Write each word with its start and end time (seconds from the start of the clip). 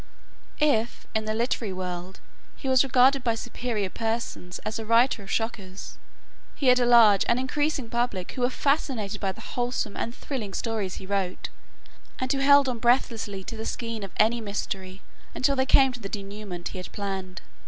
If, 0.59 1.05
in 1.13 1.25
the 1.25 1.33
literary 1.35 1.71
world, 1.71 2.19
he 2.55 2.67
was 2.67 2.83
regarded 2.83 3.23
by 3.23 3.35
superior 3.35 3.91
persons 3.91 4.57
as 4.65 4.79
a 4.79 4.83
writer 4.83 5.21
of 5.21 5.29
"shockers," 5.29 5.99
he 6.55 6.69
had 6.69 6.79
a 6.79 6.87
large 6.87 7.23
and 7.29 7.37
increasing 7.37 7.87
public 7.87 8.31
who 8.31 8.41
were 8.41 8.49
fascinated 8.49 9.21
by 9.21 9.31
the 9.31 9.41
wholesome 9.41 9.95
and 9.95 10.15
thrilling 10.15 10.55
stories 10.55 10.95
he 10.95 11.05
wrote, 11.05 11.49
and 12.17 12.33
who 12.33 12.39
held 12.39 12.67
on 12.67 12.79
breathlessly 12.79 13.43
to 13.43 13.55
the 13.55 13.63
skein 13.63 14.01
of 14.03 14.11
mystery 14.43 15.03
until 15.35 15.55
they 15.55 15.67
came 15.67 15.91
to 15.93 15.99
the 15.99 16.09
denouement 16.09 16.69
he 16.69 16.79
had 16.79 16.91
planned. 16.91 17.43